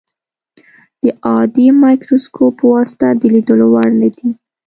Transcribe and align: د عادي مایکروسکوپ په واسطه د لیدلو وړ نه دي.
د 1.03 1.05
عادي 1.27 1.67
مایکروسکوپ 1.83 2.53
په 2.59 2.65
واسطه 2.73 3.07
د 3.19 3.21
لیدلو 3.33 3.65
وړ 3.73 3.87
نه 4.01 4.09
دي. 4.15 4.29